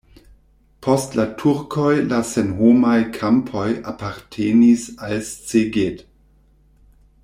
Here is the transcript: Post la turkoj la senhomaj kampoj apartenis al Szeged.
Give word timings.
Post 0.85 1.17
la 1.19 1.25
turkoj 1.41 1.91
la 2.13 2.21
senhomaj 2.31 2.97
kampoj 3.19 3.67
apartenis 3.95 4.89
al 5.09 5.17
Szeged. 5.33 6.05